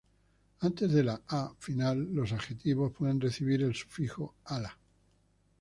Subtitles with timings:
[0.61, 4.75] Antes de la -"a" final, los adjetivos pueden recibir el sufijo "-"ala"".